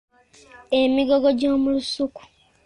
Emigogo 0.79 1.29
gy’omu 1.39 1.67
lusuku. 1.75 2.21